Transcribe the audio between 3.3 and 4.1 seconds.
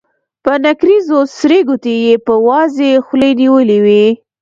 نيولې وې.